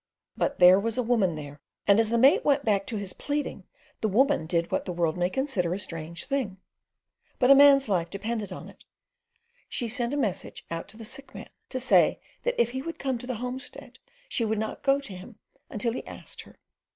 But 0.35 0.57
there 0.57 0.79
was 0.79 0.97
a 0.97 1.03
woman 1.03 1.35
there; 1.35 1.59
and 1.85 1.99
as 1.99 2.09
the 2.09 2.17
mate 2.17 2.43
went 2.43 2.65
back 2.65 2.87
to 2.87 2.97
his 2.97 3.13
pleading 3.13 3.65
the 4.01 4.07
woman 4.07 4.47
did 4.47 4.71
what 4.71 4.85
the 4.85 4.91
world 4.91 5.15
may 5.15 5.29
consider 5.29 5.75
a 5.75 5.79
strange 5.79 6.25
thing—but 6.25 7.51
a 7.51 7.53
man's 7.53 7.87
life 7.87 8.09
depended 8.09 8.51
on 8.51 8.67
it—she 8.67 9.87
sent 9.87 10.11
a 10.11 10.17
message 10.17 10.65
out 10.71 10.87
to 10.87 10.97
the 10.97 11.05
sick 11.05 11.35
man, 11.35 11.51
to 11.69 11.79
say 11.79 12.19
that 12.41 12.59
if 12.59 12.71
he 12.71 12.81
would 12.81 12.97
come 12.97 13.19
to 13.19 13.27
the 13.27 13.35
homestead 13.35 13.99
she 14.27 14.43
would 14.43 14.57
not 14.57 14.81
go 14.81 14.99
to 14.99 15.15
him 15.15 15.37
until 15.69 15.93
he 15.93 16.03
asked 16.07 16.41
her. 16.41 16.57